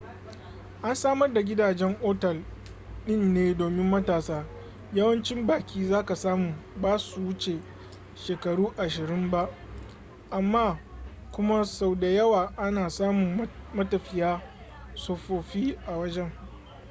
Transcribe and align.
an 0.83 0.95
samar 0.95 1.33
da 1.33 1.41
gidajen 1.43 1.95
otal 2.03 2.41
din 3.05 3.33
ne 3.33 3.53
domin 3.55 3.89
matasa 3.91 4.45
yawancin 4.93 5.47
baki 5.47 5.85
zaka 5.89 6.15
samu 6.15 6.55
basu 6.81 7.21
wuce 7.25 7.59
shekaru 8.15 8.73
ashirin 8.77 9.29
ba 9.31 9.49
amma 10.31 10.79
kuma 11.31 11.65
sau 11.65 11.95
da 11.95 12.07
yawa 12.07 12.51
ana 12.57 12.89
samun 12.89 13.49
matafiya 13.73 14.41
tsofaffi 14.95 15.77
a 15.87 15.97
wajen 15.97 16.31